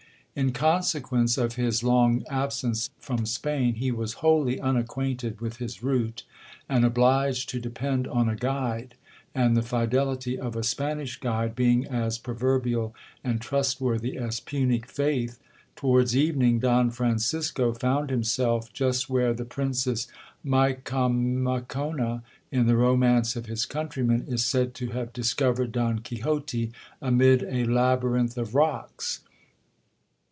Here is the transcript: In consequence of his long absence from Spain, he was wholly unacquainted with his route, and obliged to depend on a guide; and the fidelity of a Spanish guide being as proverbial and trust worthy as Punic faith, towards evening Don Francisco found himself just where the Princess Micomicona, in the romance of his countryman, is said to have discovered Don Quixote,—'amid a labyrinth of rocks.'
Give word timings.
In 0.33 0.53
consequence 0.53 1.37
of 1.37 1.55
his 1.55 1.83
long 1.83 2.23
absence 2.29 2.89
from 2.99 3.25
Spain, 3.25 3.73
he 3.75 3.91
was 3.91 4.13
wholly 4.23 4.61
unacquainted 4.61 5.41
with 5.41 5.57
his 5.57 5.83
route, 5.83 6.23
and 6.69 6.85
obliged 6.85 7.49
to 7.49 7.59
depend 7.59 8.07
on 8.07 8.29
a 8.29 8.37
guide; 8.37 8.95
and 9.35 9.57
the 9.57 9.61
fidelity 9.61 10.39
of 10.39 10.55
a 10.55 10.63
Spanish 10.63 11.19
guide 11.19 11.53
being 11.53 11.85
as 11.85 12.17
proverbial 12.17 12.95
and 13.25 13.41
trust 13.41 13.81
worthy 13.81 14.15
as 14.17 14.39
Punic 14.39 14.85
faith, 14.85 15.37
towards 15.75 16.15
evening 16.15 16.59
Don 16.59 16.91
Francisco 16.91 17.73
found 17.73 18.09
himself 18.09 18.71
just 18.71 19.09
where 19.09 19.33
the 19.33 19.43
Princess 19.43 20.07
Micomicona, 20.45 22.23
in 22.53 22.67
the 22.67 22.77
romance 22.77 23.35
of 23.35 23.47
his 23.47 23.65
countryman, 23.65 24.23
is 24.29 24.45
said 24.45 24.73
to 24.75 24.91
have 24.91 25.11
discovered 25.11 25.73
Don 25.73 25.99
Quixote,—'amid 25.99 27.43
a 27.43 27.65
labyrinth 27.65 28.37
of 28.37 28.55
rocks.' 28.55 29.19